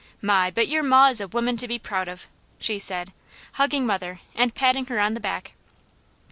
My, 0.19 0.49
but 0.49 0.67
your 0.67 0.81
maw 0.81 1.09
is 1.09 1.21
a 1.21 1.27
woman 1.27 1.57
to 1.57 1.67
be 1.67 1.77
proud 1.77 2.07
of!" 2.07 2.25
she 2.57 2.79
said, 2.79 3.13
hugging 3.51 3.85
mother 3.85 4.19
and 4.33 4.55
patting 4.55 4.87
her 4.87 4.99
on 4.99 5.13
the 5.13 5.19
back. 5.19 5.53